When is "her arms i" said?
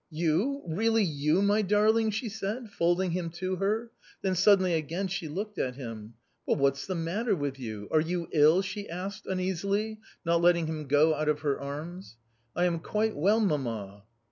11.41-12.65